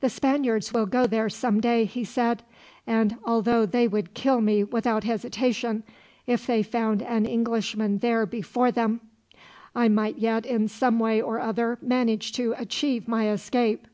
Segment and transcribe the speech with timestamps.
[0.00, 2.42] "The Spaniards will go there some day," he said;
[2.86, 5.84] "and although they would kill me without hesitation,
[6.26, 9.00] if they found an Englishman there before them;
[9.74, 13.86] I might yet, in some way or other, manage to achieve my escape."